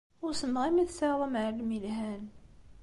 Usmeɣ 0.27 0.63
imi 0.65 0.83
tesɛiḍ 0.87 1.19
amɛellem 1.25 1.69
yelhan. 1.75 2.23